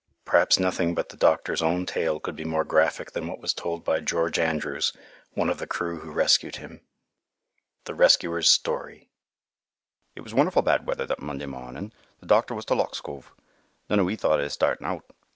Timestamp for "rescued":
6.11-6.55